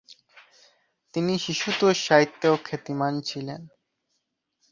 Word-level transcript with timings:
তিনি 1.13 1.33
শিশুতোষ 1.37 1.97
সাহিত্যেও 2.07 2.55
খ্যাতিমান 2.65 3.13
ছিলেন। 3.21 3.61